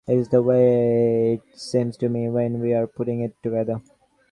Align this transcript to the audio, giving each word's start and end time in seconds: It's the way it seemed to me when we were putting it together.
It's 0.07 0.29
the 0.29 0.41
way 0.41 1.33
it 1.35 1.41
seemed 1.59 1.93
to 1.99 2.09
me 2.09 2.27
when 2.27 2.59
we 2.59 2.73
were 2.73 2.87
putting 2.87 3.21
it 3.21 3.35
together. 3.43 3.83